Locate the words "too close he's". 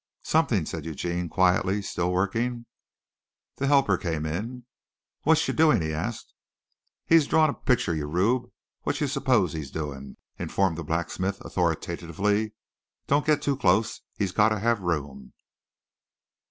13.43-14.31